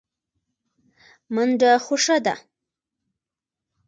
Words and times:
منډه 1.33 1.71
خوښه 1.85 2.17
ده. 2.25 2.35